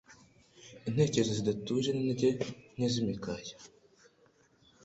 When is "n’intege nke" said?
1.93-2.87